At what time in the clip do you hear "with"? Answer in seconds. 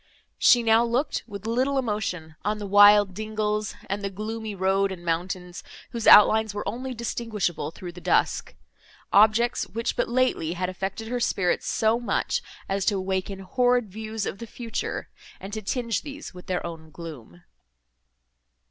1.27-1.45, 16.33-16.47